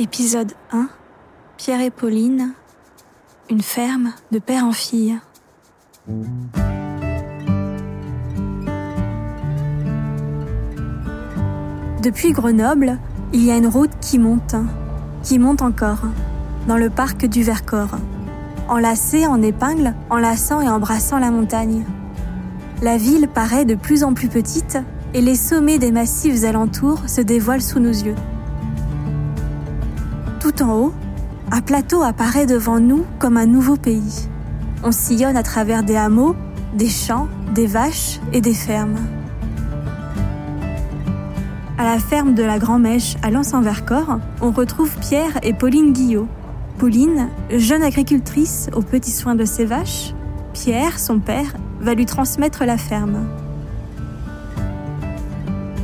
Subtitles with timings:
[0.00, 0.88] Épisode 1
[1.56, 2.52] Pierre et Pauline
[3.50, 5.18] Une ferme de père en fille.
[12.00, 12.96] Depuis Grenoble,
[13.32, 14.54] il y a une route qui monte,
[15.24, 16.02] qui monte encore,
[16.68, 17.96] dans le parc du Vercors,
[18.68, 21.84] enlacée en épingle, enlaçant et embrassant la montagne.
[22.82, 24.78] La ville paraît de plus en plus petite
[25.12, 28.14] et les sommets des massifs alentours se dévoilent sous nos yeux.
[30.60, 30.92] En haut,
[31.52, 34.28] un plateau apparaît devant nous comme un nouveau pays.
[34.82, 36.34] On sillonne à travers des hameaux,
[36.74, 38.98] des champs, des vaches et des fermes.
[41.78, 46.26] À la ferme de la Grand-Mèche à Lens-en-Vercors, on retrouve Pierre et Pauline Guillot.
[46.78, 50.12] Pauline, jeune agricultrice aux petits soins de ses vaches,
[50.54, 53.28] Pierre, son père, va lui transmettre la ferme.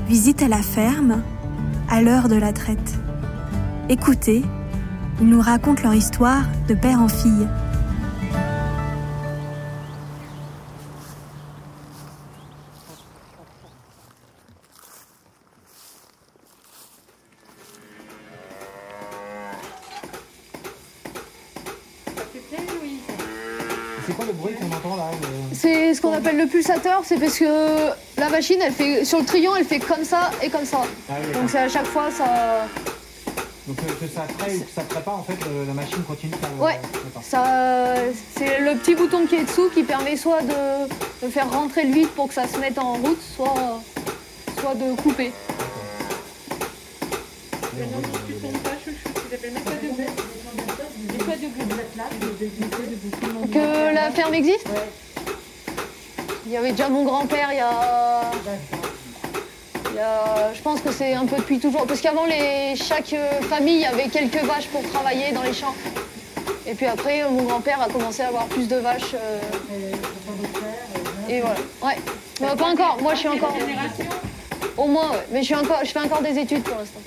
[0.09, 1.23] Visite à la ferme
[1.89, 2.99] à l'heure de la traite.
[3.89, 4.43] Écoutez,
[5.21, 7.47] ils nous racontent leur histoire de père en fille.
[24.07, 27.19] C'est quoi le bruit qu'on entend là le- C'est ce qu'on appelle le pulsateur, c'est
[27.19, 27.45] parce que
[28.19, 30.83] la machine, elle fait sur le triant, elle fait comme ça et comme ça.
[31.09, 32.67] Ah oui, Donc c'est à chaque fois ça,
[33.67, 36.33] Donc euh, que ça traite ou que ça traite pas, en fait, la machine continue
[36.33, 36.79] de Ouais.
[37.23, 37.95] ça,
[38.37, 40.87] c'est le petit bouton qui est dessous qui permet soit de,
[41.27, 43.81] de faire rentrer le vide pour que ça se mette en route, soit,
[44.61, 45.33] soit de couper.
[53.53, 54.67] Que la ferme existe?
[56.47, 58.31] Il y avait déjà mon grand-père il y a.
[60.55, 61.87] je pense que c'est un peu depuis toujours.
[61.87, 65.75] Parce qu'avant, les, chaque euh, famille avait quelques vaches pour travailler dans les champs.
[66.67, 69.15] Et puis après, euh, mon grand-père a commencé à avoir plus de vaches.
[69.15, 69.41] euh,
[71.29, 71.57] et voilà.
[71.83, 71.97] Ouais.
[72.41, 72.99] Mais pas encore.
[73.01, 73.55] Moi, je suis encore.
[74.77, 75.27] Au moins, ouais.
[75.31, 77.01] Mais je, suis encore, je fais encore des études pour l'instant.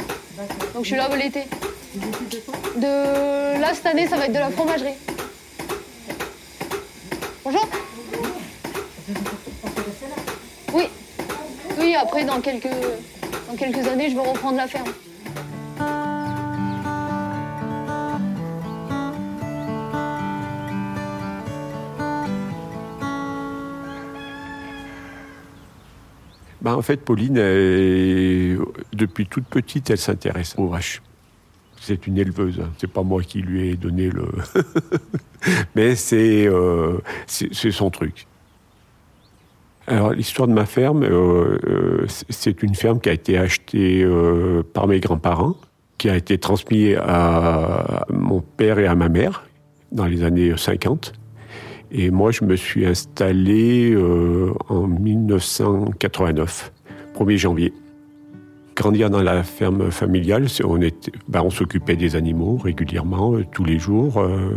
[0.73, 1.43] Donc je suis là l'été.
[2.75, 4.93] De là, cette année, ça va être de la fromagerie.
[7.43, 7.67] Bonjour.
[10.73, 10.83] Oui.
[11.79, 12.67] Oui, après, dans quelques,
[13.47, 14.91] dans quelques années, je vais reprendre la ferme.
[26.61, 31.01] Ben, en fait, Pauline, depuis toute petite, elle s'intéresse aux vaches.
[31.79, 32.71] C'est une éleveuse, hein.
[32.79, 34.27] c'est pas moi qui lui ai donné le.
[35.75, 36.97] Mais euh,
[37.27, 38.27] c'est son truc.
[39.87, 44.61] Alors, l'histoire de ma ferme, euh, euh, c'est- une ferme qui a été achetée euh,
[44.73, 45.55] par mes grands-parents,
[45.97, 49.45] qui a été transmise à mon père et à ma mère
[49.93, 51.13] dans les années 50.
[51.91, 56.73] Et moi, je me suis installé euh, en 1989,
[57.15, 57.73] 1er janvier.
[58.77, 60.45] Grandir dans la ferme familiale,
[61.27, 64.51] ben, on s'occupait des animaux régulièrement, euh, tous les jours, euh,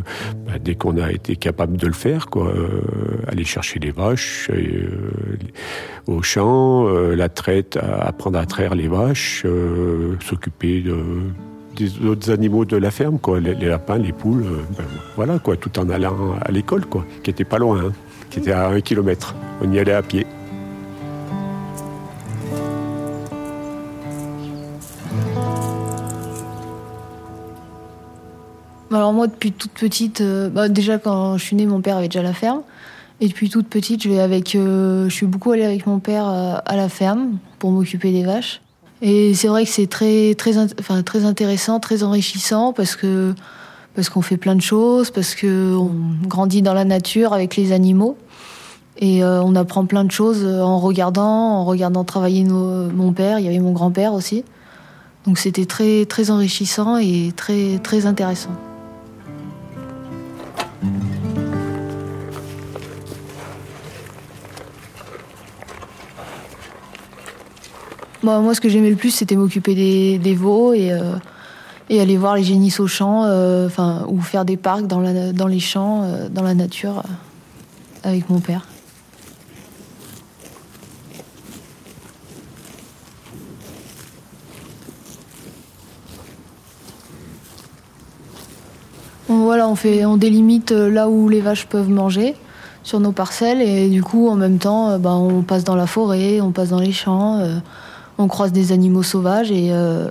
[0.46, 2.26] ben, dès qu'on a été capable de le faire.
[2.36, 2.68] Euh,
[3.28, 4.50] aller chercher les vaches
[6.06, 9.46] au champ, la traite, apprendre à traire les vaches,
[10.20, 10.96] s'occuper de,
[11.76, 14.44] des autres animaux de la ferme, les, lapins, les poules,
[14.76, 14.84] ben,
[15.16, 16.82] voilà, tout en allant à l'école,
[17.22, 17.92] qui était pas loin, hein,
[18.28, 19.34] qui était à un kilomètre.
[19.62, 20.26] On y allait à pied.
[28.92, 32.08] Alors moi, depuis toute petite, euh, bah déjà quand je suis née, mon père avait
[32.08, 32.62] déjà la ferme.
[33.20, 36.26] Et depuis toute petite, je vais avec, euh, je suis beaucoup allée avec mon père
[36.28, 38.60] euh, à la ferme pour m'occuper des vaches.
[39.00, 43.34] Et c'est vrai que c'est très, très, enfin, très intéressant, très enrichissant parce que
[43.94, 45.90] parce qu'on fait plein de choses, parce que on
[46.26, 48.16] grandit dans la nature avec les animaux
[48.98, 53.40] et on apprend plein de choses en regardant, en regardant travailler mon père.
[53.40, 54.44] Il y avait mon grand-père aussi.
[55.26, 58.50] Donc c'était très, très enrichissant et très, très intéressant.
[68.22, 71.14] Bon, moi, ce que j'aimais le plus, c'était m'occuper des, veaux et, euh,
[71.88, 75.32] et aller voir les génisses au champ, euh, enfin, ou faire des parcs dans, la,
[75.32, 77.02] dans les champs, euh, dans la nature,
[78.02, 78.66] avec mon père.
[89.30, 92.34] On, voilà, on, fait, on délimite là où les vaches peuvent manger
[92.82, 96.42] sur nos parcelles et du coup, en même temps, ben, on passe dans la forêt,
[96.42, 97.42] on passe dans les champs,
[98.20, 100.10] on croise des animaux sauvages et, euh,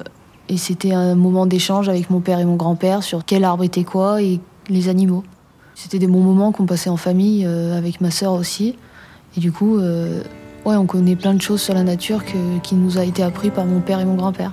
[0.49, 3.83] Et c'était un moment d'échange avec mon père et mon grand-père sur quel arbre était
[3.83, 5.23] quoi et les animaux.
[5.75, 8.75] C'était des bons moments qu'on passait en famille, euh, avec ma sœur aussi.
[9.37, 10.23] Et du coup, euh,
[10.65, 12.23] on connaît plein de choses sur la nature
[12.63, 14.51] qui nous a été appris par mon père et mon grand-père.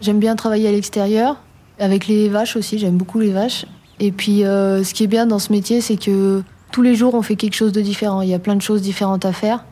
[0.00, 1.40] J'aime bien travailler à l'extérieur,
[1.78, 3.66] avec les vaches aussi, j'aime beaucoup les vaches.
[4.00, 6.42] Et puis, ce qui est bien dans ce métier, c'est que
[6.72, 8.22] tous les jours, on fait quelque chose de différent.
[8.22, 9.64] Il y a plein de choses différentes à faire.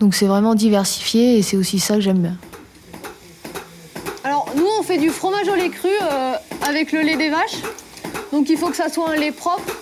[0.00, 2.36] Donc c'est vraiment diversifié et c'est aussi ça que j'aime bien.
[4.24, 6.34] Alors nous on fait du fromage au lait cru euh,
[6.66, 7.62] avec le lait des vaches.
[8.32, 9.76] Donc il faut que ça soit un lait propre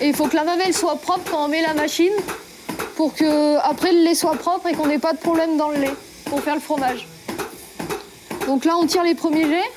[0.00, 2.12] et il faut que la mamelle soit propre quand on met la machine
[2.96, 5.78] pour que après le lait soit propre et qu'on n'ait pas de problème dans le
[5.78, 5.94] lait
[6.26, 7.06] pour faire le fromage.
[8.46, 9.72] Donc là on tire les premiers jets.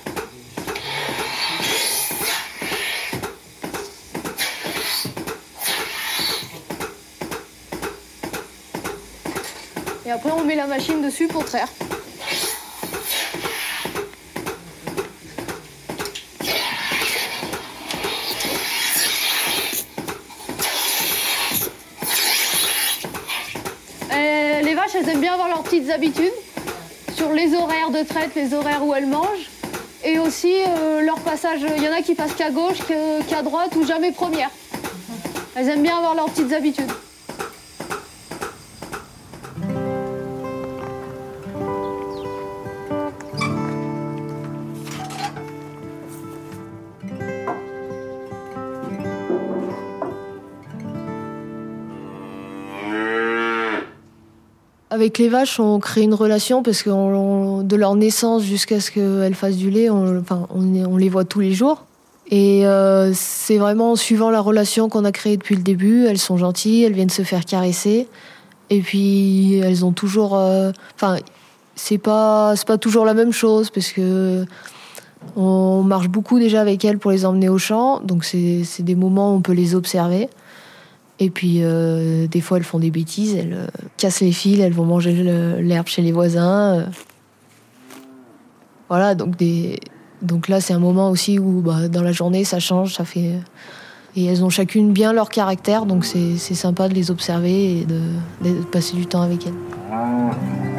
[10.11, 11.69] Et après, on met la machine dessus pour traire.
[24.11, 26.25] Euh, les vaches, elles aiment bien avoir leurs petites habitudes
[27.15, 29.49] sur les horaires de traite, les horaires où elles mangent.
[30.03, 32.79] Et aussi euh, leur passage, il y en a qui passent qu'à gauche,
[33.29, 34.49] qu'à droite ou jamais première.
[35.55, 36.91] Elles aiment bien avoir leurs petites habitudes.
[54.91, 56.89] Avec les vaches, on crée une relation parce que
[57.63, 61.39] de leur naissance jusqu'à ce qu'elles fassent du lait, on, enfin, on, les voit tous
[61.39, 61.85] les jours.
[62.29, 66.05] Et euh, c'est vraiment suivant la relation qu'on a créée depuis le début.
[66.07, 68.09] Elles sont gentilles, elles viennent se faire caresser.
[68.69, 70.35] Et puis elles ont toujours.
[70.35, 71.15] Euh, enfin,
[71.77, 74.45] c'est pas pas toujours la même chose parce que
[75.37, 78.01] on marche beaucoup déjà avec elles pour les emmener au champ.
[78.01, 80.27] Donc c'est des moments où on peut les observer.
[81.23, 84.73] Et puis, euh, des fois, elles font des bêtises, elles euh, cassent les fils, elles
[84.73, 85.13] vont manger
[85.61, 86.79] l'herbe chez les voisins.
[86.79, 86.85] Euh.
[88.89, 89.79] Voilà, donc, des...
[90.23, 93.35] donc là, c'est un moment aussi où, bah, dans la journée, ça change, ça fait.
[94.15, 98.01] Et elles ont chacune bien leur caractère, donc c'est sympa de les observer et de,
[98.43, 100.70] de passer du temps avec elles.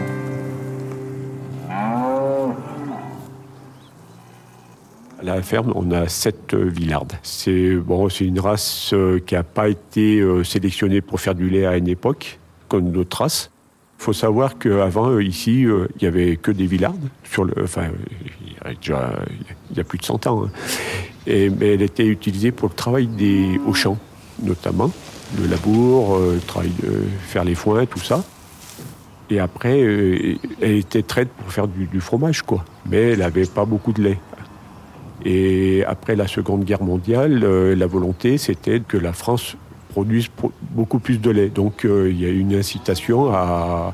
[5.23, 7.13] À la ferme, on a sept euh, villardes.
[7.23, 11.65] C'est bon, une race euh, qui n'a pas été euh, sélectionnée pour faire du lait
[11.65, 13.53] à une époque, comme d'autres races.
[14.01, 17.09] Il faut savoir qu'avant, ici, il n'y avait que des villardes.
[17.23, 17.85] Sur le, enfin,
[18.67, 20.45] il y a plus de 100 ans.
[20.45, 20.51] Hein.
[21.29, 23.97] Et, mais elle était utilisée pour le travail des, au champ,
[24.43, 24.91] notamment.
[25.41, 28.25] Le labour, le travail de faire les foins, tout ça.
[29.31, 29.79] Et après,
[30.61, 32.65] elle était traite pour faire du, du fromage, quoi.
[32.91, 34.19] Mais elle n'avait pas beaucoup de lait.
[35.25, 39.57] Et après la Seconde Guerre mondiale, euh, la volonté, c'était que la France
[39.91, 40.29] produise
[40.71, 41.49] beaucoup plus de lait.
[41.49, 43.93] Donc euh, il y a eu une incitation à,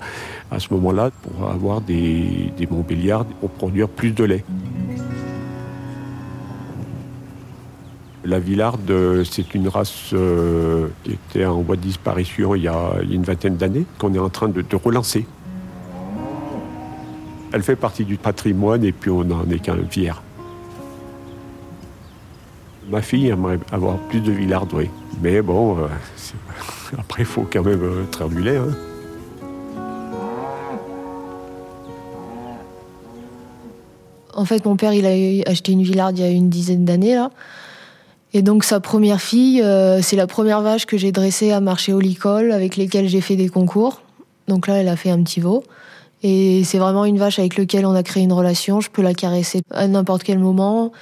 [0.50, 4.44] à ce moment-là pour avoir des, des Montbéliards pour produire plus de lait.
[8.24, 12.96] La Villarde, c'est une race euh, qui était en voie de disparition il y a,
[13.08, 15.26] une vingtaine d'années, qu'on est en train de, relancer.
[17.52, 20.20] Elle fait partie du patrimoine et puis on n'en est qu'un fier.
[22.88, 24.88] Ma fille aimerait avoir plus de villards, oui.
[25.20, 25.88] Mais bon, euh,
[26.98, 28.56] après, il faut quand même euh, lait.
[28.56, 28.74] Hein.
[34.34, 37.20] En fait, mon père, il a acheté une villarde il y a une dizaine d'années.
[38.32, 41.92] Et donc, sa première fille, euh, c'est la première vache que j'ai dressée à marché
[41.92, 44.00] au licol, avec lesquelles j'ai fait des concours.
[44.46, 45.64] Donc là, elle a fait un petit veau.
[46.22, 48.80] Et c'est vraiment une vache avec laquelle on a créé une relation.
[48.80, 50.92] Je peux la caresser à n'importe quel moment.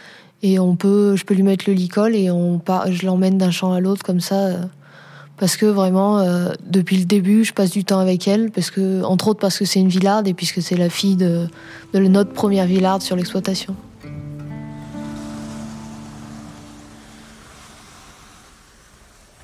[0.42, 3.72] Et on peut, je peux lui mettre le licol et on je l'emmène d'un champ
[3.72, 4.46] à l'autre comme ça.
[4.46, 4.58] Euh,
[5.38, 9.02] parce que vraiment, euh, depuis le début, je passe du temps avec elle, parce que,
[9.02, 11.46] entre autres parce que c'est une villarde et puisque c'est la fille de,
[11.92, 13.76] de notre première villarde sur l'exploitation.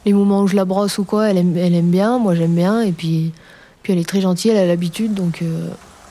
[0.04, 2.54] Les moments où je la brosse ou quoi, elle aime, elle aime bien, moi j'aime
[2.54, 3.32] bien, et puis,
[3.82, 5.68] puis elle est très gentille, elle a l'habitude, donc euh,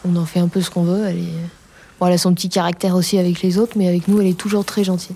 [0.07, 1.07] on en fait un peu ce qu'on veut.
[2.07, 4.65] Elle a son petit caractère aussi avec les autres, mais avec nous, elle est toujours
[4.65, 5.15] très gentille.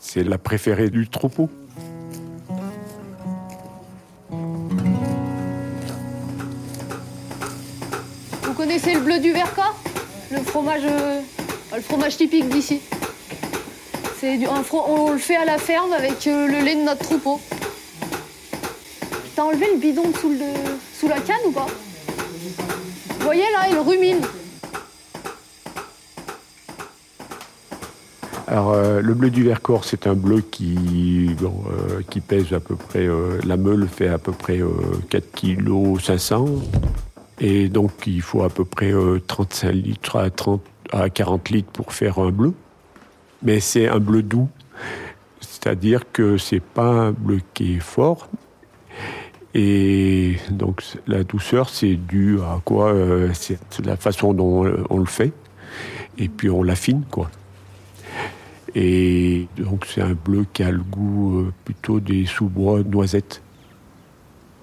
[0.00, 1.48] C'est la préférée du troupeau.
[8.42, 9.76] Vous connaissez le bleu du Vercors
[10.30, 11.20] Le fromage, euh,
[11.74, 12.80] le fromage typique d'ici.
[14.20, 14.38] C'est
[14.72, 17.40] on le fait à la ferme avec euh, le lait de notre troupeau.
[19.34, 20.44] T'as enlevé le bidon sous, le,
[20.98, 21.68] sous la canne ou pas?
[23.20, 24.22] Vous voyez là, il rumine.
[28.46, 32.76] Alors, euh, le bleu du Vercors, c'est un bleu qui, euh, qui pèse à peu
[32.76, 34.60] près, euh, la meule fait à peu près
[35.10, 36.46] 4 kg 500.
[37.40, 38.92] Et donc, il faut à peu près
[39.26, 42.54] 35 litres à, 30, à 40 litres pour faire un bleu.
[43.42, 44.48] Mais c'est un bleu doux.
[45.40, 48.30] C'est-à-dire que c'est pas un bleu qui est fort.
[49.54, 52.94] Et donc, la douceur, c'est dû à quoi
[53.32, 55.32] C'est la façon dont on le fait.
[56.18, 57.30] Et puis, on l'affine, quoi.
[58.74, 63.42] Et donc c'est un bleu qui a le goût euh, plutôt des sous-bois noisettes.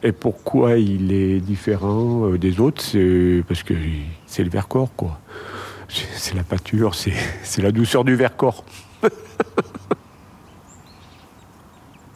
[0.03, 2.82] Et pourquoi il est différent euh, des autres?
[2.82, 3.74] C'est parce que
[4.25, 5.20] c'est le Vercors, quoi.
[5.89, 7.13] C'est la pâture, c'est
[7.62, 8.63] la douceur du Vercors.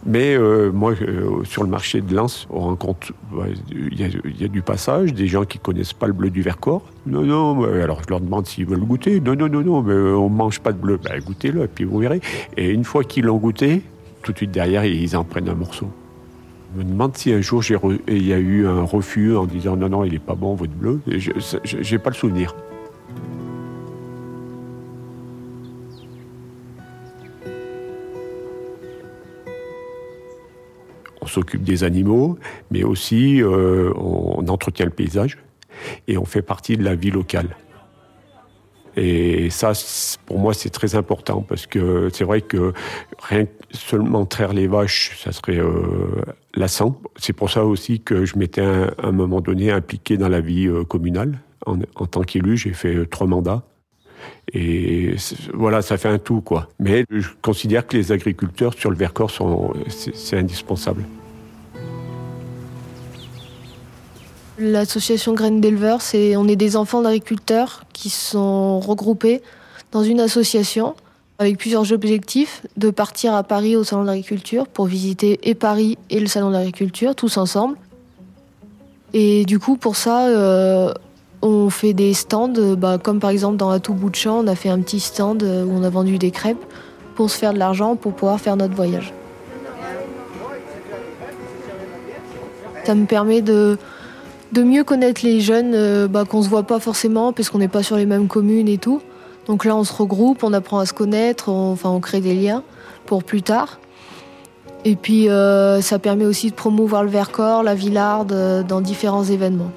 [0.05, 3.13] Mais euh, moi, euh, sur le marché de Lens, on rencontre,
[3.71, 6.83] il y, a du passage, des gens qui connaissent pas le bleu du Vercors.
[7.05, 9.19] Non, non, alors je leur demande s'ils veulent goûter.
[9.19, 10.99] Non, non, non, non, mais on mange pas de bleu.
[11.03, 12.19] Ben, goûtez-le, et puis vous verrez.
[12.57, 13.83] Et une fois qu'ils l'ont goûté,
[14.23, 15.87] tout de suite derrière, ils en prennent un morceau.
[16.73, 17.63] Je me demande si un jour
[18.07, 20.71] il y a eu un refus en disant non, non, il n'est pas bon votre
[20.71, 21.01] bleu.
[21.07, 22.55] Je n'ai pas le souvenir.
[31.31, 32.37] S'occupe des animaux,
[32.69, 35.37] mais aussi euh, on entretient le paysage
[36.07, 37.55] et on fait partie de la vie locale.
[38.97, 39.71] Et ça,
[40.25, 42.73] pour moi, c'est très important parce que c'est vrai que
[43.19, 46.21] rien seulement traire les vaches, ça serait euh,
[46.55, 46.99] lassant.
[47.15, 50.67] C'est pour ça aussi que je m'étais à un moment donné impliqué dans la vie
[50.67, 51.39] euh, communale.
[51.65, 53.63] En, tant qu'élu, j'ai fait trois mandats.
[54.51, 55.15] Et
[55.53, 56.67] voilà, ça fait un tout, quoi.
[56.79, 59.31] Mais je considère que les agriculteurs sur le Vercors
[59.89, 61.05] c'est indispensable.
[64.59, 69.41] L'association Graines d'éleveurs, c'est on est des enfants d'agriculteurs qui sont regroupés
[69.91, 70.95] dans une association
[71.39, 75.97] avec plusieurs objectifs de partir à Paris au salon de l'agriculture pour visiter et Paris
[76.09, 77.77] et le salon de l'agriculture tous ensemble.
[79.13, 80.93] Et du coup, pour ça, euh,
[81.41, 83.75] on fait des stands, bah, comme par exemple dans
[84.13, 86.63] champ, on a fait un petit stand où on a vendu des crêpes
[87.15, 89.13] pour se faire de l'argent pour pouvoir faire notre voyage.
[92.85, 93.77] Ça me permet de,
[94.51, 97.67] de mieux connaître les jeunes euh, bah, qu'on se voit pas forcément parce qu'on n'est
[97.67, 99.01] pas sur les mêmes communes et tout.
[99.47, 102.35] Donc là, on se regroupe, on apprend à se connaître, on, enfin, on crée des
[102.35, 102.63] liens
[103.05, 103.79] pour plus tard.
[104.83, 109.71] Et puis, ça permet aussi de promouvoir le Vercors, la Villarde dans différents événements.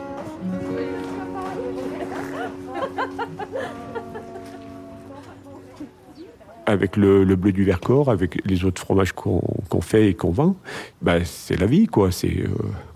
[6.66, 10.56] avec le, bleu du Vercors, avec les autres fromages qu'on fait et qu'on vend,
[11.02, 12.08] bah, c'est la vie, quoi.
[12.24, 12.46] Euh,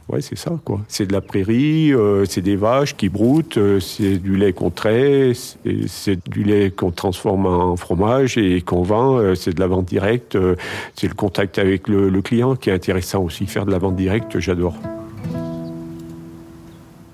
[0.09, 0.81] ouais, c'est ça, quoi.
[0.89, 4.71] C'est de la prairie, euh, c'est des vaches qui broutent, euh, c'est du lait qu'on
[4.71, 9.35] traite, c'est du lait qu'on transforme en fromage et qu'on vend.
[9.35, 10.37] c'est de la vente directe.
[10.95, 13.47] c'est le contact avec le, le, client qui est intéressant aussi.
[13.47, 14.75] Faire de la vente directe, j'adore.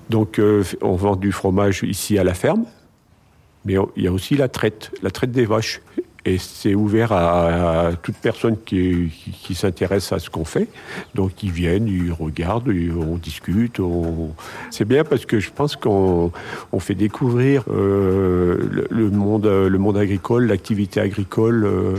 [0.09, 0.39] Donc,
[0.81, 2.65] on vend du fromage ici à la ferme,
[3.65, 5.81] mais il y a aussi la traite, la traite des vaches.
[6.27, 9.11] Et c'est ouvert à, toute personne qui,
[9.43, 10.67] qui, s'intéresse à ce qu'on fait.
[11.13, 13.79] Donc ils viennent, ils regardent, on discute.
[14.71, 16.31] C'est bien parce que je pense qu'on
[16.71, 21.93] on fait découvrir euh, le, monde, le monde agricole, l'activité agricole euh,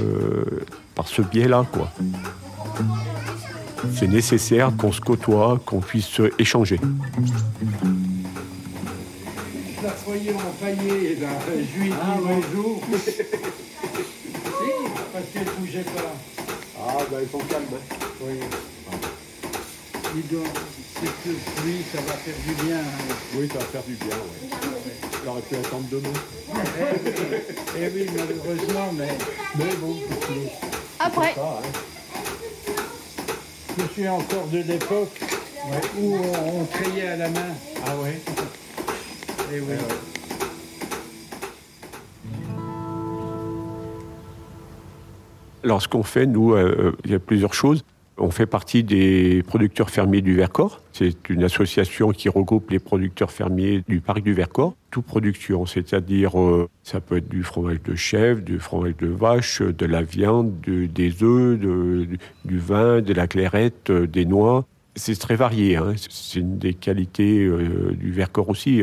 [0.96, 1.64] par ce biais-là.
[1.72, 1.92] quoi.
[3.94, 6.80] C'est nécessaire qu'on se côtoie, qu'on puisse échanger.
[11.72, 12.82] Juillet, ah, bonjour.
[15.16, 16.14] parce qu'elle ne bougeait pas.
[16.78, 17.64] Ah, ben ils sont calmes.
[17.72, 17.96] Hein.
[18.20, 18.34] Oui.
[20.14, 20.44] Il doit,
[20.94, 22.78] cette pluie, ça va faire du bien.
[22.78, 23.14] Hein.
[23.34, 24.48] Oui, ça va faire du bien, oui.
[25.22, 26.12] Il aurait pu attendre demain.
[26.54, 29.08] eh, eh oui, malheureusement, mais,
[29.58, 29.96] mais bon.
[31.00, 31.34] Après.
[31.38, 31.62] hein.
[33.78, 35.20] Je suis encore de l'époque
[35.98, 37.54] où on, on, trayait à la main.
[37.86, 38.20] Ah ouais
[39.52, 39.74] Eh oui.
[45.66, 47.82] Alors, ce qu'on fait, nous, euh, il y a plusieurs choses.
[48.18, 50.80] On fait partie des producteurs fermiers du Vercors.
[50.92, 54.76] C'est une association qui regroupe les producteurs fermiers du parc du Vercors.
[54.92, 59.60] Toute production, c'est-à-dire euh, ça peut être du fromage de chèvre, du fromage de vache,
[59.60, 64.66] de la viande, des œufs, du vin, de la clairette, euh, des noix.
[64.94, 65.74] C'est très varié.
[65.74, 65.94] Hein.
[66.08, 67.50] C'est une des qualités
[67.98, 68.82] du Vercors aussi.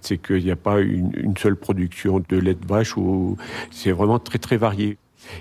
[0.00, 2.96] c'est qu'il n'y a pas une, une, seule production de lait de vache.
[2.96, 3.36] Où
[3.70, 4.96] c'est vraiment très très varié.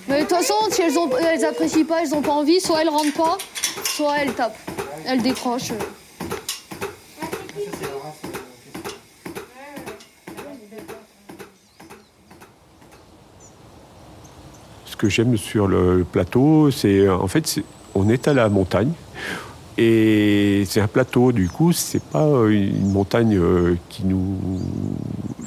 [0.08, 2.82] Mais de toute façon, si elles, ont, elles apprécient pas, elles n'ont pas envie, soit
[2.82, 3.38] elles rentrent pas,
[3.96, 4.14] soit
[7.54, 8.22] c'est la race.
[8.26, 8.30] euh,
[14.86, 17.64] Ce que j'aime sur le plateau, c'est en fait, c'est-
[17.96, 18.92] on est à la montagne
[19.78, 21.32] et c'est un plateau.
[21.32, 24.40] Du coup, c'est pas euh, une montagne euh, qui nous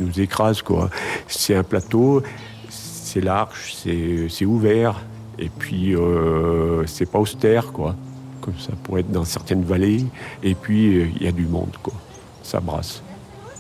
[0.01, 0.91] nous écrase quoi.
[1.29, 2.23] C'est un plateau,
[2.69, 5.01] c'est large, c'est c'est ouvert
[5.39, 7.95] et puis euh, c'est pas austère quoi.
[8.41, 10.05] Comme ça pourrait être dans certaines vallées.
[10.43, 11.95] Et puis euh, il y a du monde quoi.
[12.43, 13.03] Ça brasse.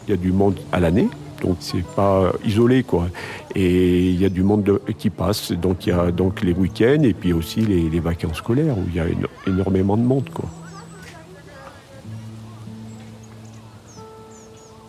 [0.06, 1.08] Il y a du monde à l'année,
[1.42, 3.08] donc c'est pas isolé quoi.
[3.56, 6.52] Et il y a du monde de- qui passe, donc il y a donc les
[6.52, 10.02] week-ends et puis aussi les, les vacances scolaires où il y a éno- énormément de
[10.04, 10.48] monde quoi.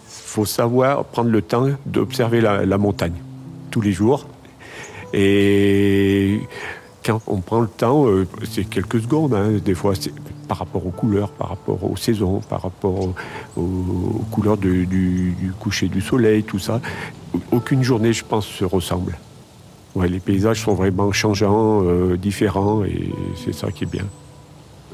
[0.07, 3.15] Faut savoir prendre le temps d'observer la, la montagne
[3.71, 4.27] tous les jours.
[5.13, 6.41] Et
[7.07, 9.93] quand on prend le temps, euh, c'est quelques secondes, hein, des fois,
[10.49, 13.13] par rapport aux couleurs, par rapport aux saisons, par rapport
[13.55, 16.81] aux, couleurs du, coucher du soleil, tout ça.
[17.51, 19.17] Aucune journée, je pense, se ressemble.
[19.95, 23.09] Les paysages sont vraiment changeants, euh, différents, et
[23.43, 24.05] c'est ça qui est bien.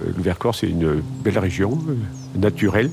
[0.02, 1.80] Euh, Le Vercors, c'est une belle région,
[2.36, 2.92] naturelle.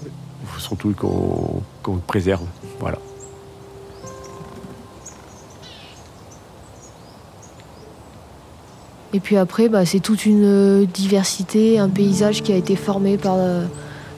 [0.58, 2.46] Surtout qu'on le préserve.
[2.80, 2.98] Voilà.
[9.12, 13.16] Et puis après, bah, c'est toute une euh, diversité, un paysage qui a été formé
[13.16, 13.64] par euh,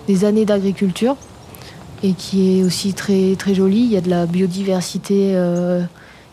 [0.06, 1.16] des années d'agriculture
[2.02, 3.78] et qui est aussi très, très joli.
[3.78, 5.82] Il y a de la biodiversité, euh,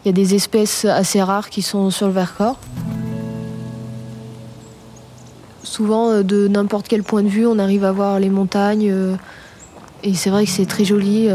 [0.03, 2.59] il y a des espèces assez rares qui sont sur le Vercors.
[5.63, 8.91] Souvent, de n'importe quel point de vue, on arrive à voir les montagnes.
[10.03, 11.29] et c'est vrai que c'est très joli.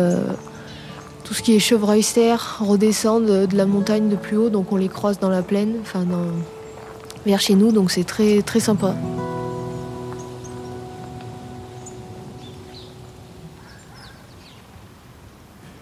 [1.22, 4.88] tout ce qui est chevreuil-serre redescend de, la montagne de plus haut, donc on les
[4.88, 6.04] croise dans la plaine, enfin
[7.24, 8.94] vers chez nous, donc c'est très très sympa.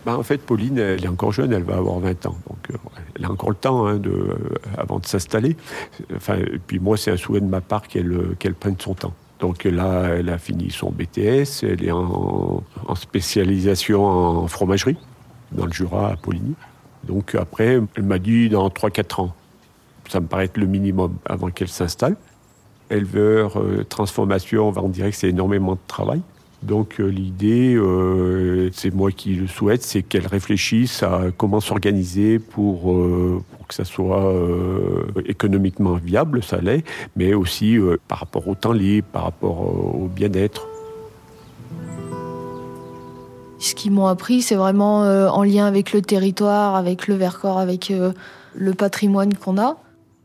[0.04, 2.36] Bah, en fait, Pauline, elle est encore jeune, elle va avoir 20 ans.
[2.48, 2.76] Donc, euh,
[3.16, 4.36] elle a encore le temps hein, de, euh,
[4.76, 5.56] avant de s'installer.
[6.16, 9.14] Enfin, et puis moi, c'est un souhait de ma part qu'elle euh, prenne son temps.
[9.38, 12.62] Donc là, elle a fini son BTS, elle est en,
[12.94, 14.96] spécialisation en fromagerie,
[15.50, 16.54] dans le Jura, à Poligny.
[17.04, 19.34] Donc après, elle m'a dit dans 3-4 ans.
[20.12, 22.16] Ça me paraît être le minimum avant qu'elle s'installe.
[22.90, 26.20] Éleveur, euh, transformation, on va en dire que c'est énormément de travail.
[26.62, 32.38] Donc euh, l'idée, euh, c'est moi qui le souhaite, c'est qu'elle réfléchisse à comment s'organiser
[32.38, 34.34] pour, pour que ça soit
[35.24, 36.84] économiquement viable, ça l'est,
[37.16, 40.68] mais aussi par rapport au temps libre, par rapport au, bien-être.
[43.58, 47.90] Ce qu'ils m'ont appris, c'est vraiment en lien avec le territoire, avec le Vercors, avec
[48.54, 49.78] le patrimoine qu'on a.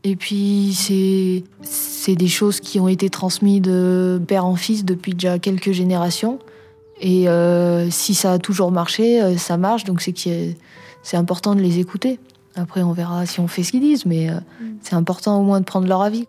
[0.04, 5.12] Et puis, c'est, c'est des choses qui ont été transmises de père en fils depuis
[5.12, 6.38] déjà quelques générations.
[7.00, 10.56] Et euh, si ça a toujours marché, euh, ça marche, donc c'est,
[11.02, 12.18] c'est important de les écouter.
[12.56, 14.34] Après, on verra si on fait ce qu'ils disent, mais euh,
[14.82, 16.26] c'est important au moins de prendre leur avis.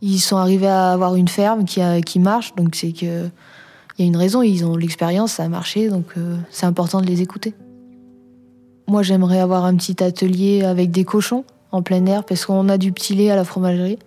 [0.00, 3.28] Ils sont arrivés à avoir une ferme qui, a- qui marche, donc c'est que
[3.98, 7.00] il y a une raison, ils ont l'expérience, ça a marché, donc euh, c'est important
[7.02, 7.54] de les écouter.
[8.88, 12.78] Moi, j'aimerais avoir un petit atelier avec des cochons en plein air, parce qu'on a
[12.78, 13.98] du petit lait à la fromagerie.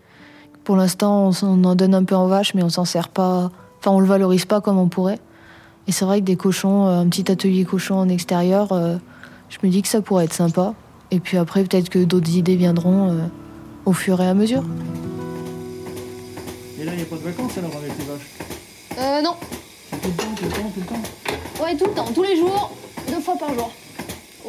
[0.64, 3.52] Pour l'instant, on, en donne un peu en vache, mais on s'en sert pas.
[3.80, 5.20] Enfin, on le valorise pas comme on pourrait.
[5.88, 8.96] Et c'est vrai que des cochons, euh, un petit atelier cochon en extérieur, euh,
[9.50, 10.74] je me dis que ça pourrait être sympa.
[11.12, 13.26] Et puis après, peut-être que d'autres idées viendront euh,
[13.86, 14.64] au fur et à mesure.
[16.80, 18.30] Et là, il n'y a pas de vacances alors avec les vaches?
[18.98, 19.36] Euh, non.
[19.92, 21.64] C'est tout le temps, tout le temps, tout le temps?
[21.64, 22.72] Ouais, tout le temps, tous les jours,
[23.08, 23.72] deux fois par jour.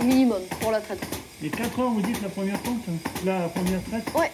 [0.00, 1.07] Au minimum, pour la traite.
[1.42, 2.83] Et 4 heures, vous dites la première pente
[3.25, 4.31] Là, la première traite Ouais.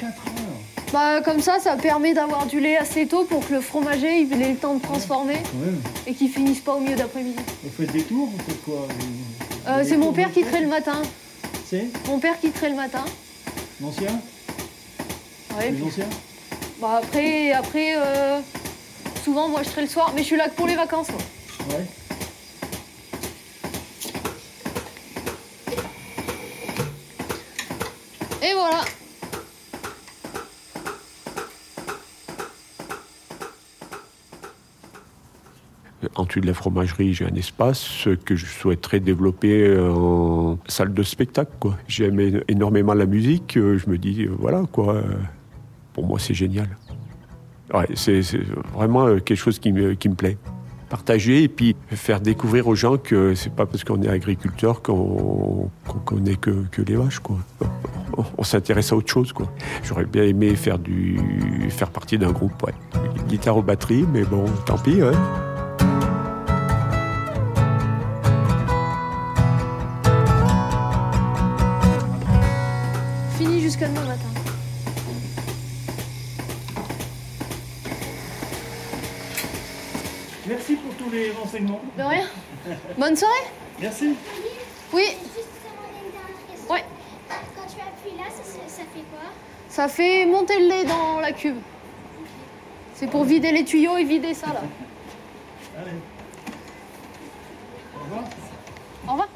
[0.00, 3.60] 4 heures Bah, comme ça, ça permet d'avoir du lait assez tôt pour que le
[3.60, 5.72] fromager il ait le temps de transformer Ouais.
[6.06, 7.36] et qu'il finisse pas au milieu d'après-midi.
[7.64, 8.86] Vous faites des tours Vous faites quoi
[9.68, 11.02] Euh, c'est mon père qui crée le matin.
[11.68, 13.04] C'est Mon père qui crée le matin.
[13.80, 14.20] L'ancien
[15.58, 16.08] Ouais, Les anciens
[16.80, 18.40] bah, après, après euh,
[19.24, 21.08] souvent moi je crée le soir, mais je suis là que pour les vacances.
[21.10, 21.76] moi.
[21.78, 21.84] Ouais.
[28.42, 28.84] Et voilà.
[36.16, 41.02] En dessous de la fromagerie, j'ai un espace que je souhaiterais développer en salle de
[41.02, 41.50] spectacle.
[41.88, 43.56] J'aime énormément la musique.
[43.56, 44.94] euh, Je me dis, euh, voilà, quoi.
[44.94, 45.02] euh,
[45.92, 46.68] Pour moi, c'est génial.
[47.94, 48.20] C'est
[48.72, 50.38] vraiment quelque chose qui me, plaît.
[50.88, 55.70] Partager et puis faire découvrir aux gens que c'est pas parce qu'on est agriculteur qu'on
[56.04, 57.20] connaît que, les vaches.
[58.38, 59.34] On, s'intéresse à autre chose.
[59.82, 60.78] J'aurais bien aimé faire
[61.90, 62.74] partie d'un groupe, ouais.
[63.26, 65.10] Guitare aux batteries, mais bon, tant pis, hein.
[83.04, 83.34] Bonne soirée.
[83.82, 84.14] Merci.
[84.94, 85.02] Oui.
[86.70, 86.84] Ouais.
[87.28, 89.30] Quand tu appuies là, ça, ça fait quoi?
[89.68, 91.56] Ça fait monter le lait dans la cuve.
[92.94, 94.62] C'est pour vider les tuyaux et vider ça là.
[95.78, 95.90] Allez.
[97.94, 98.24] Au revoir.
[99.06, 99.28] Au revoir.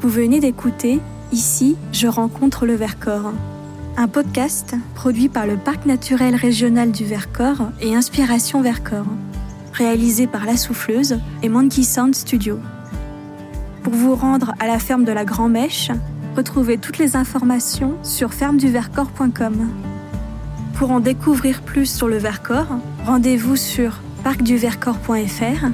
[0.00, 0.98] Vous venez d'écouter
[1.30, 3.32] Ici, je rencontre le Vercors,
[3.96, 9.06] un podcast produit par le Parc naturel régional du Vercors et Inspiration Vercors,
[9.78, 12.58] réalisé par La Souffleuse et Monkey Sound Studio.
[13.84, 15.90] Pour vous rendre à la ferme de la Grand Mèche,
[16.36, 19.70] retrouvez toutes les informations sur fermeduvercors.com.
[20.74, 25.64] Pour en découvrir plus sur le Vercors, rendez-vous sur parcduvercors.fr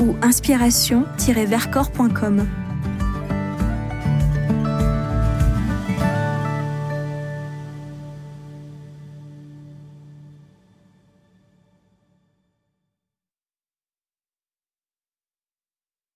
[0.00, 2.63] ou inspiration-vercors.com.